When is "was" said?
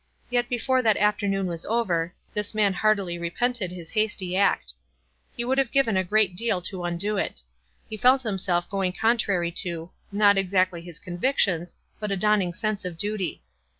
1.45-1.63